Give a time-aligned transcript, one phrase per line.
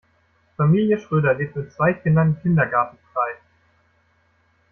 [0.57, 3.35] Familie Schröder lebt mit zwei Kindern Kindergartenfrei.